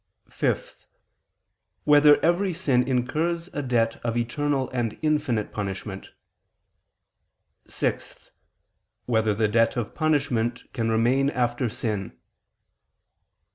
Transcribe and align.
(5) 0.31 0.87
Whether 1.83 2.19
every 2.25 2.53
sin 2.55 2.81
incurs 2.87 3.49
a 3.49 3.61
debt 3.61 3.97
of 4.03 4.17
eternal 4.17 4.67
and 4.71 4.97
infinite 5.03 5.51
punishment? 5.51 6.09
(6) 7.67 8.31
Whether 9.05 9.35
the 9.35 9.47
debt 9.47 9.77
of 9.77 9.93
punishment 9.93 10.63
can 10.73 10.89
remain 10.89 11.29
after 11.29 11.69
sin? 11.69 12.17